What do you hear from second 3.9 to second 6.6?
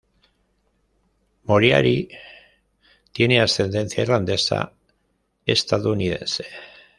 irlandesa-estadounidense.